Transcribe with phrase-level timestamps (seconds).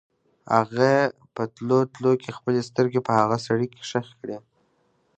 [0.57, 0.93] هغې
[1.35, 4.37] په تلو تلو کې خپلې سترګې په هغه سړي کې ښخې کړې.